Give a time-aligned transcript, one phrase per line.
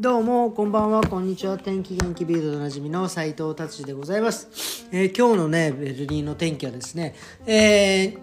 [0.00, 1.58] どうも、こんばんは、こんにちは。
[1.58, 4.88] 天気元気ビルドでおなじみの斉藤達でございます。
[4.90, 7.14] えー今日のね、ベルリンの天気はですね、
[7.44, 8.18] えー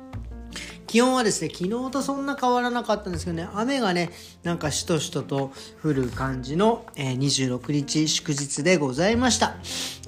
[0.88, 4.12] 気温はですね、昨日とそんな変わらなかったんですけどね、雨がね、
[4.44, 9.56] なんかしとしとと降る感じの、えー26日祝日でございました。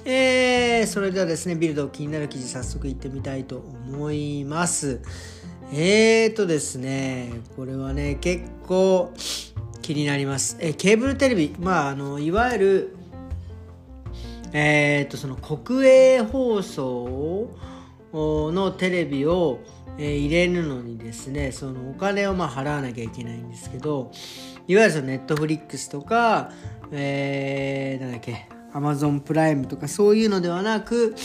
[0.03, 4.99] えーそれではですね、ビルド気になる記事早速行ってみたいと思います。
[5.71, 9.13] えーとですね、これはね、結構
[9.87, 10.57] 気になります。
[10.59, 12.97] えケーブルテレビ、まあ、あの、いわゆる、
[14.51, 17.55] えーと、その国営放送
[18.13, 19.59] のテレビを、
[19.97, 24.11] え入れるのにですね、そのお金をまあ払わなきゃいけないんですけど、
[24.67, 26.51] いわゆるそのネットフリックスとか、
[26.91, 31.15] えー、なんだっけ、アマゾンプライムとかそういうのではなく、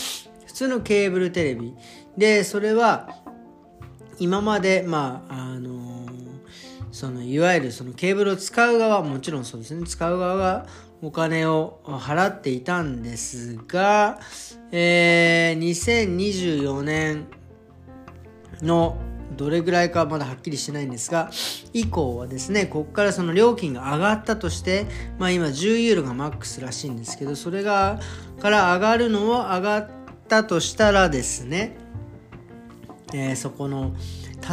[0.45, 1.75] 普通のケーブルテレビ。
[2.17, 3.09] で、それは、
[4.19, 5.92] 今まで、まあ、あの
[6.93, 9.85] そのいわゆるそのケーブルを使う側もちろんそうですね。
[9.85, 10.67] 使う側が
[11.01, 14.19] お金を払っていたんですが、
[14.71, 17.25] えー2024年
[18.61, 18.95] の
[19.35, 21.31] どれぐらいかまだはっきりしてないんですが
[21.73, 24.85] 以降はですねここからその料金が上がったとして、
[25.17, 27.99] まあ、今10ユーロがマックスらしいんですけどそれが
[28.39, 29.89] から上がるのを上がっ
[30.27, 31.75] たとしたらですね
[33.15, 33.95] えーそこの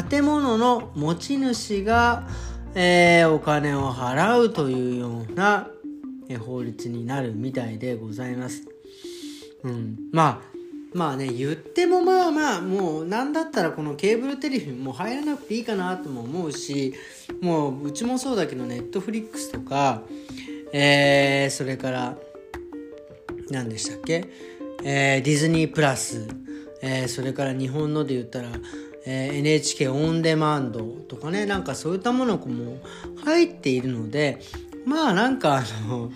[0.08, 2.28] 建物の持ち主が、
[2.74, 5.68] えーお金を払うというような、
[6.28, 8.62] え法律になるみたいでございます。
[9.64, 10.50] うん、まあ
[10.94, 16.94] まあね言ってもまあまあもう何だったらこのケーブルテレビも入らなくていいかなとも思うし
[17.40, 20.02] もううちもそうだけどネットフリックスとか、
[20.72, 22.16] えーそれから
[23.50, 24.28] 何でしたっけ、
[24.82, 26.28] えーディズニープラス、
[26.82, 28.48] えーそれから日本ので言ったら、
[29.06, 32.78] えー NHK オンデマンドとかねなんかそういったものも
[33.24, 34.40] 入っているので
[34.84, 36.10] まあなんかあの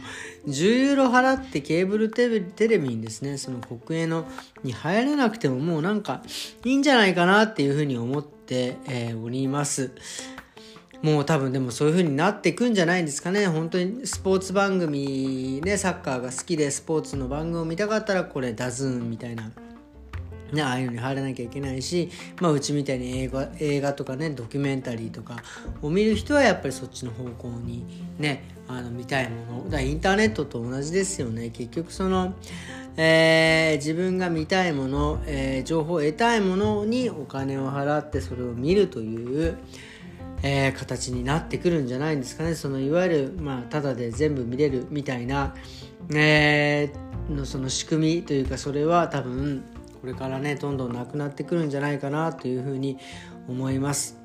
[0.47, 4.27] 10ユーロ払ってケーブルテレビにですねその国営の
[4.63, 6.23] に入らなくてももうなんか
[6.65, 9.91] いいんじゃないかなっていうふうに思って、えおります。
[11.03, 19.51] もう多分でもそういう風になっていくんじゃないんですかね本当にスポーツ番組ねサッカーが好きでスポーツの番組を見たかったらこれダズーンみたいな
[20.55, 22.11] ね、ああいうのに入らなきゃいけないし、
[22.41, 25.37] まあ、うちみたいに映画映画とかねドキュメンタリーとか
[25.83, 27.85] を見る人はやっぱりそっちの方向に
[28.19, 29.65] ねあの見たいもの。
[29.65, 31.51] だからインターネットと同じですよね。
[31.51, 32.35] 結局その、
[32.97, 39.59] えー自分が見たいもの、えー情報を得たいものにお金を払ってそれを見るという、
[40.43, 42.55] えー形になってくるんじゃないんですかね。
[42.55, 45.55] そのいわゆるまあただで全部見れるみたいな、
[46.15, 49.65] えーのその仕組みというかそれは多分
[50.05, 52.99] これからねどんどんなくなってくるんじゃないかなというふうに
[53.49, 54.21] 思います。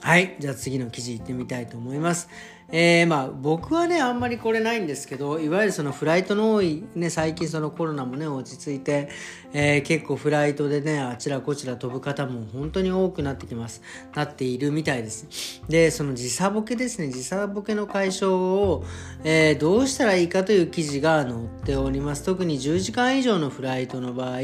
[0.00, 2.28] はいじゃあ次の記事いってみたいと思います。
[2.76, 9.08] えー、まあ僕はねあんまりこれないんですけどいわゆるそのフライトの多いね最近そのコロナもね落ち着いて、
[9.52, 13.80] えー結構フライトでねあちらこちら飛ぶ方も本当に多くなってきます。
[14.14, 15.62] なっているみたいです。
[15.68, 17.10] でその時差ボケですね。
[17.10, 18.84] 時差ボケの解消を、
[19.22, 22.24] えーどうしたらいいかという記事が載っております。
[22.24, 24.40] 特に10時間以上のフライトの場合、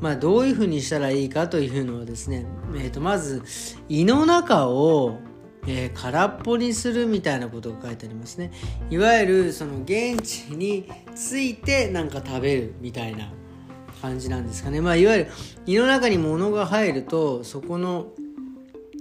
[0.00, 2.46] まあ、どういうふうにしたらいいかというのはですね、
[2.76, 3.42] えー、とまず
[3.88, 5.18] 胃の中を
[5.66, 8.50] えー空っぽにするみたいなことが書いてありますね。
[8.90, 13.32] いわゆるその現地に着いてなんか食べるみたいな
[14.02, 14.80] 感じなんですかね。
[14.80, 15.30] まあいわゆる
[15.66, 18.08] 胃の中に物が入るとそこの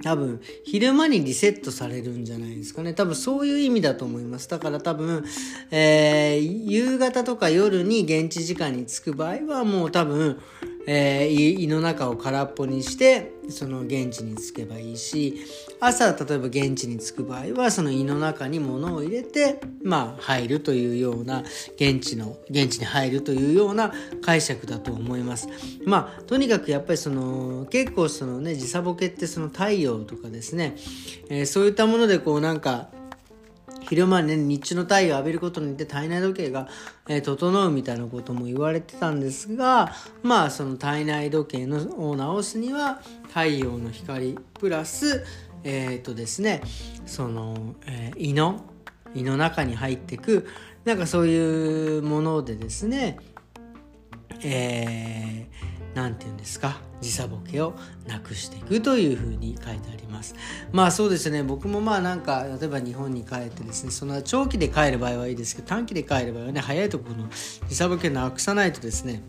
[0.03, 2.93] 多分昼間にリセットされるんじゃないですかね。
[2.93, 4.49] 多分そういう意味だと思います。
[4.49, 5.23] だから多分、
[5.71, 10.39] えー夕方とか夜に現地時間に着く場合はもう多分、
[10.87, 15.45] えー胃胃の中を空っぽにしてその現地に着けばいいし
[15.79, 21.43] 朝例えば現地に着く場合はその胃の中に物を入れてまあ入るというような
[21.75, 25.47] 現地の現地に入るというような解釈だと思います。
[25.85, 30.75] まあとにかくやっぱりその結構そのね時差ボケってその太陽とかですね、
[31.29, 32.89] えーそういったものでこうなんか
[33.93, 36.67] 昼間ね日中の太陽を浴びることによって体内時計が、
[37.07, 39.93] えー整うみたいなことも言われてたんですが
[40.23, 41.77] まあその体内時計の
[42.09, 45.23] を直すには太陽の光プラス
[45.63, 46.61] えっ、とですね
[47.05, 48.65] その、えー胃の
[49.13, 50.47] 胃の中に入ってく
[50.85, 53.19] なんかそういうものでですね
[54.41, 56.79] えーなんて言うんですか？
[57.01, 57.73] 時差ボケを
[58.07, 60.35] なくしていくというふうに書いてあります。
[60.71, 61.43] まあそうですね。
[61.43, 67.29] 僕もまあなんか例えば日本に帰ってですねその長期で帰る場合はいいですけど短期で帰る場合はね早いところの
[67.67, 69.21] 時差ボケなくさないとですね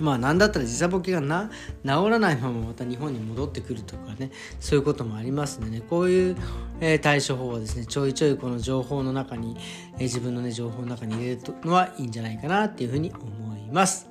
[0.00, 1.50] まあ何だったら時差ボケがな
[1.84, 4.30] 治らないまままた日本に戻ってくるとかね
[4.60, 5.82] そういうこともありますんでね。
[5.82, 6.36] こういう、
[6.80, 9.56] えー、対処法はですねちょいちょいこの情報の中に、
[9.94, 14.08] えー、自分のね情報の中に入れるのはいいんじゃないかなっていうふうに思います。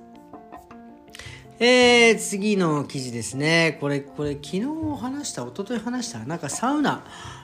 [1.59, 3.80] えー、次の記事ですね。
[3.81, 4.62] これ、これ、昨日
[5.01, 7.04] 話した、一昨日話した、なんかサウナ。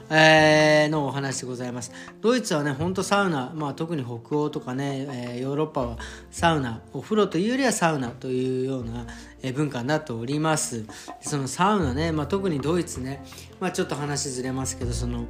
[0.10, 1.92] えー、のお話でございます。
[2.21, 5.98] ドイツはね、ほんとサウナ、まあ、特に北欧とかね、えー、ヨーロッパは
[6.30, 9.07] サウナ、お風呂というよりはサウナというような、
[9.51, 10.86] 文化になっております。
[11.22, 13.24] そのサウナね、まあ、特にドイツね、
[13.60, 15.25] まあ、ちょっと話ずれますけど、その、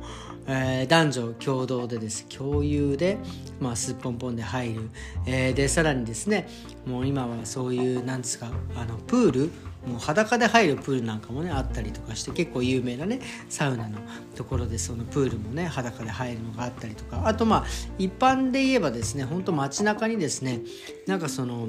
[0.46, 3.18] えー、男女共同でです、共有で、
[3.60, 4.90] まあ、すっぽんぽんで入る。
[5.26, 6.48] えー、で、さらにですね、
[6.86, 9.52] もう今はそういう、なんですか、あの、プール、
[9.88, 13.20] もう裸で入るプールなんかもねあったりとかして結構有名なね
[13.50, 14.00] サウナの
[14.36, 17.66] ところでそのプールもね裸で入るのがあったりとかあとまあ
[17.98, 20.62] 一般で言えばですねほんと街中にですね
[21.06, 21.68] なんかその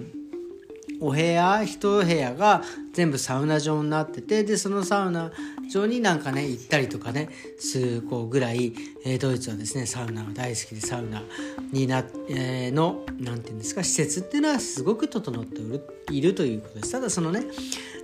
[1.05, 2.63] お部屋一部屋が
[2.95, 5.33] 全部サウナ状になっててでそのサウナ
[5.71, 7.29] 上になんかね行ったりとかね
[7.59, 8.73] するこうぐらい、
[9.05, 11.23] えー、ドイツはですねサウナが大好きでサウナ
[11.73, 15.61] にな、えー、の何て言うんですか施設っていうのはすごく整って
[16.13, 16.93] いるということです。
[16.93, 17.45] ただそのね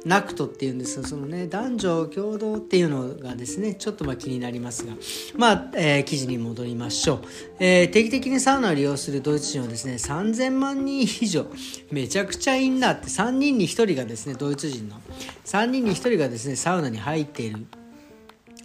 [0.05, 4.95] ナクトっていうんですがそのね男女共同っていうのがですねちょっとまあ気になりますが
[5.37, 7.21] まあ、えー、記事に戻りましょう、
[7.59, 11.47] えー、定期的にサウナを利用するドイツ人はですね3000万人以上
[11.91, 14.97] めちゃくちゃいいなって3人に1人がですねドイツ人の
[15.45, 17.67] 3人に1人がですねサウナに入っている。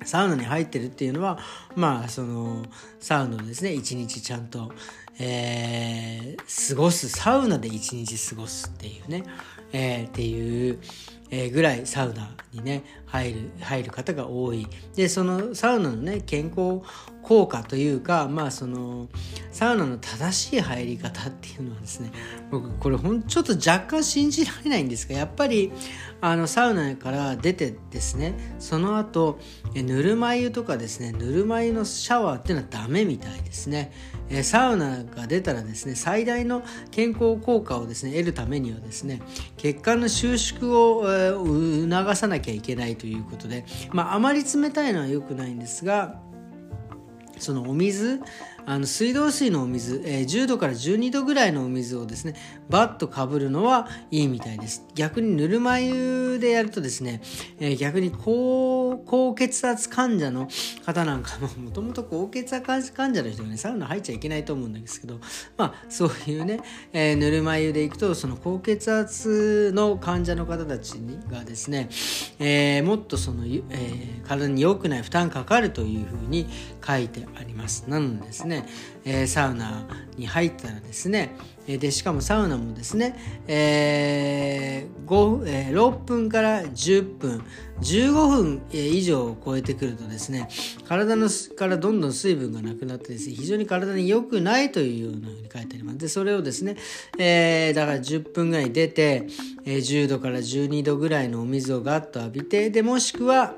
[0.03, 1.39] サウナに入ってるっていうのは
[1.75, 2.63] まあその
[2.99, 4.71] サウナですね一日ちゃんと、
[5.19, 7.09] えー、過ごす。
[7.09, 9.23] サウナで一日過ごすっていうね、
[9.71, 10.79] えー、っていう
[11.31, 14.67] え、ぐらいサウナにね入る入る方が多い。
[14.95, 16.81] でそのサウナのね健康
[17.25, 19.07] 効果というかまあその
[19.51, 22.11] サウナの正しい入り方っていうのはですね
[22.51, 25.71] 僕これほんちょっと若干信じられないんですがやっぱり
[26.21, 29.39] あのサウナから出てですねその後
[29.73, 33.91] ぬるま湯とかですねぬるま湯のシャワーっていうのはダメみたいですね。
[34.27, 39.21] えサウナが出たらですね最大の健康効果をですね得るためにはですね
[39.57, 46.19] 血管の収縮を、を促さなきゃいけないということで、まあ、あまり冷たいのは良くないんですが
[47.37, 48.21] そのお水
[48.65, 52.35] あの水道水のお水、えー、10度から12度ぐらいのお水をですね
[52.69, 54.85] バッとかぶるのはいいみたいです。
[54.95, 57.21] 逆にぬるま湯でやるとですね、
[57.59, 60.47] えー、逆に高高血圧患者の
[60.85, 65.19] 方なんかも もともと高血圧患者の人がねサウナ入っちゃいけないと思うんですけど
[65.57, 66.59] まあそういうね、
[66.93, 70.95] えー、ぬるま湯で行くとその高血圧の患者の方たち
[71.29, 71.89] がですね、
[72.39, 76.47] えー、もっとその、えー、体に良くない負担かかるというふうに
[76.85, 77.85] 書いてあります。
[77.87, 78.65] なのでですねね、
[79.05, 79.87] えー、サウナ
[80.17, 81.35] に入ったらですね
[81.67, 83.15] でしかもサウナもですね、
[83.47, 87.43] えー5えー、6分から10分
[87.81, 90.47] 15分以上を超えてくるとですね
[90.87, 95.97] 体のからどんどん水分がなくなってですね非常に体に良くないというようなふうに書いてあります。
[95.97, 96.77] でそれをですね、
[97.17, 99.27] えー、だから10分ぐらい出て、
[99.65, 103.55] えー、10度から12度ぐらいのお水をガッと浴びてでもしくは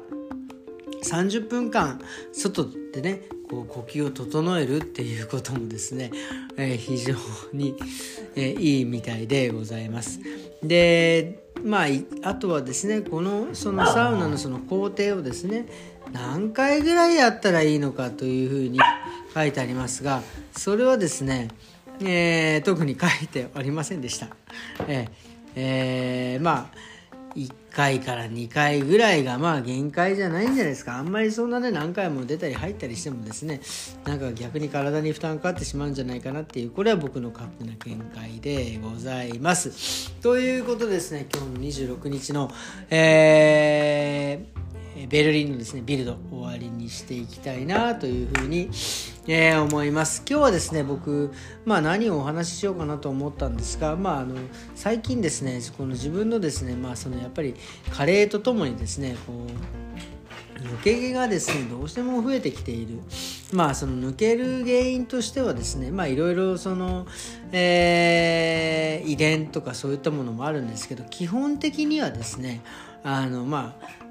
[1.03, 1.99] 30分間
[2.31, 6.11] 外でねこう呼吸を整えるっていうこともですね、
[6.57, 7.15] えー、非常
[7.53, 7.75] に、
[8.35, 10.19] えー、いいみたいでございます。
[10.61, 11.85] でまあ
[12.23, 15.67] あとはですねこのそのサウナのその工程をですね
[16.11, 18.79] 何回ぐらいやったらいいのかというふうに
[19.33, 21.49] 書いてありますがそれはですね、
[22.01, 24.27] えー、特に書いておりませんでした。
[24.87, 25.09] えー
[25.59, 26.96] えー、まあ
[27.37, 30.97] 1回から2回ぐらいがまあ限界じゃないんじゃないですか。
[30.97, 33.61] あんまりそんなね何回も出たり入ったりしてもですね
[34.05, 40.11] なんか逆に体に負担かかってしまうんじゃないかなっていうこれは僕の勝手な見解でございます。
[40.21, 42.51] ということですね今日の26日の
[42.89, 44.67] えー
[45.09, 48.69] ベルリンのですねビルド終わりにしていきたいなというふうに、
[49.29, 50.23] えー、思います。
[50.27, 51.33] 今日はですね僕、
[51.65, 54.35] まあ、何をお話ししようかなと思ったんですが、まあ、あの
[54.73, 57.55] 最近ですねこの自分のですね、まあ、そのやっぱり
[57.91, 62.99] 加齢とともにですねこう抜け毛がですねどうしても増えてきている。
[63.51, 67.05] まあその抜ける原因としてはですねまあいろいろその、
[67.51, 72.61] え、遺伝とかそういったものもあるんですけど基本的にはですね
[73.03, 74.06] あのまあ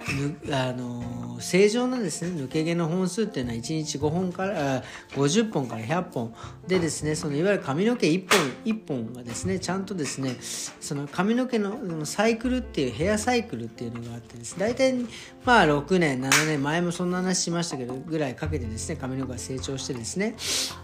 [0.53, 6.35] あの正常なですね抜け毛の本数っていうのは1日5本から50本から100本。
[6.67, 10.37] でですねそのいわゆる髪の毛1本1本がですねちゃんとですね
[10.81, 14.95] その髪の毛のサイクルっていうヘアサイクルっていうのがあってですね大体
[15.45, 20.35] まあ6年7年前もそんな話しましたけどぐらいかけてですね髪の毛が成長してですね。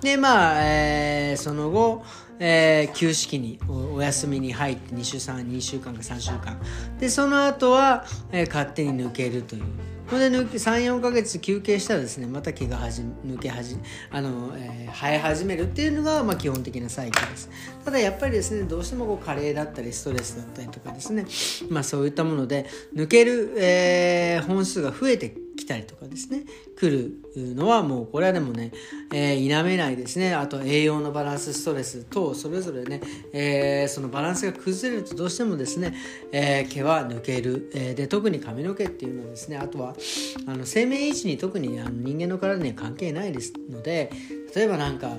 [0.00, 2.02] でまあ、えー、その後
[2.44, 6.60] えー、休止期にお休みに入って2週間2週間か3週間。
[6.98, 9.62] でその後は、えー、勝手に抜抜けるという。
[10.08, 13.78] これで34か月休憩したらですねまた毛が抜けはじ
[14.10, 17.48] あの、えー、生え始めるっていうのが、まあ、基本的なサイクルです。
[17.84, 21.24] ただやっぱりですねどうしてもこう加齢だったりストレスだったりとかですね
[21.70, 26.44] まあそういったもので抜ける、えー、本数が増えて来たりとかですね。
[26.76, 28.72] 来るのはもうこれはでもね、
[29.12, 30.34] えー、否めないですね。
[30.34, 33.00] あと栄養のバランスストレス等それぞれね、
[33.32, 35.94] えー、そのバランスが崩れるとどうしてもですね、
[36.32, 39.94] えー、毛は抜ける、えで特に髪の毛っていうのはですねあとは
[40.46, 44.10] あの生命維持に特にあの人間の体には関係ないですので
[44.54, 45.16] 例えばなんか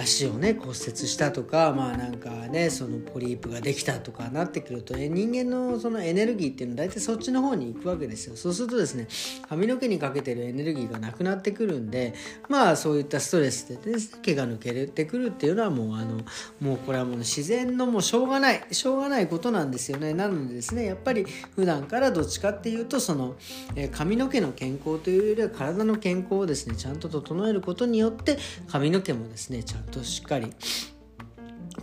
[0.00, 8.36] 足をね骨折したとかまあなんかねそのポリープができたとかなってくると、人間のそのエネルギーっていうのは大体そっちの方に行くわけですよ。
[8.36, 9.08] そうするとですね
[9.48, 12.14] 髪の毛にかけてるエネルギーがなくなってくるんで
[12.48, 16.20] まあそういったストレスで、ね、毛が抜けてくるっていうのはもうあの
[16.60, 20.14] もうこれはもう自然のもうしょうがないしょうがないことなんですよね。
[20.14, 23.36] なのでですねやっぱり普段からどっちかっていうとその、
[23.76, 28.38] え髪の毛の健康というよりは体の健康をですねちゃんと整えることによって
[28.68, 30.52] 髪の毛もですねちゃんとしっかり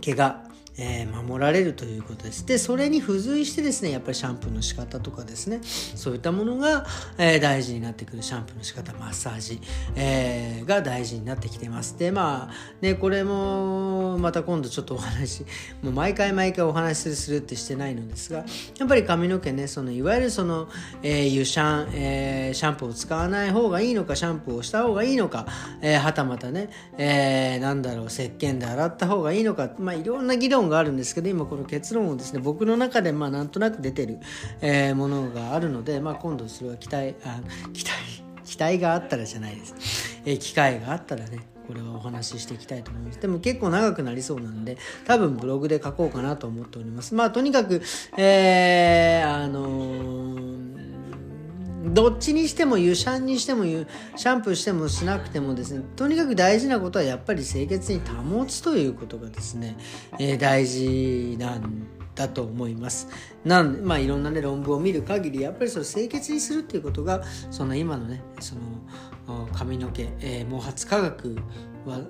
[0.00, 0.47] 毛が
[0.78, 2.46] えー、守られるということです。
[2.46, 6.86] で、それに付随してですね、やっぱりシャンプーの仕方とかですね、そういったものが、
[7.18, 9.60] えー、大事になってくるシャンプーの仕方、マッサージ、
[9.96, 11.98] えー、が大事になってきてます。
[11.98, 15.42] で、まあ、ね、これも、また今度ちょっとお話、
[15.82, 18.44] もう毎回毎回お話しするってしてないのですが、
[18.78, 20.68] やっぱり髪の毛ね、その、いわゆるその、
[21.02, 25.46] えー、油シャン、えー、シャンプーを使わない方がいいのか、シャンプーをした方がいいのか、
[25.82, 34.18] えー、はたまたね、えー、なんだろう、石鹸で洗った方がいいのか、まあ、いろんな議論があるんですけど今この結論をですね僕の中でまあなんとなく出てる、
[34.60, 37.40] えー、ものがあるので、まあ、今度それは期待あ
[37.72, 37.94] 期待
[38.44, 43.20] 期待があったらじゃないです、えー、機会があったらねこれはお話ししていきたいと思います。
[43.20, 47.14] でも結構長くなりそうなんで、多分ブログで書こうかなと思っております。
[47.14, 47.82] まあとにかく、
[48.16, 50.17] えー、あのー
[51.84, 59.76] どっちにしても湯シャンにしてもシャンプーしてもしなくてもですねとにかく大事なことはやっぱり清潔に保つということがですね、
[60.18, 63.08] えー、大事なんだと思います。
[63.44, 68.60] なんでまあいろんなね論文を見る限りやっぱりその清潔にするっていうことがその今のねその
[69.52, 71.36] 髪の毛、えー、毛髪科学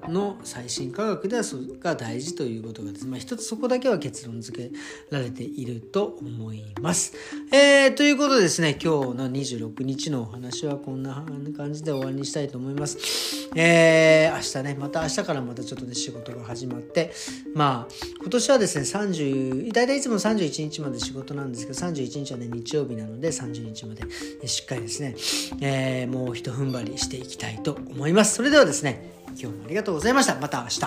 [0.08, 4.76] の最新科学ではそれが大事ということがですね、まあ、一つそこだけは結論付け
[5.10, 7.14] られていると思います。
[7.52, 11.24] えー、ということでですね、今日の26日のお話はこんな
[11.56, 13.37] 感じで終わりにしたいと思います。
[13.54, 17.12] えー、明日ね、また明日からまたちょっとね、仕事が始まって、
[17.54, 25.14] まあ、今年はですね、30、大体いつも31日まで仕事なんですけど、31日はね、日曜日なので、30日までしっかりですね、
[25.60, 28.34] えー、もうひと踏ん張りしていきたいと思います。
[28.34, 30.34] それではですね、今日もありがとうございました。
[30.36, 30.80] また明日。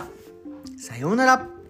[0.82, 1.61] さようなら。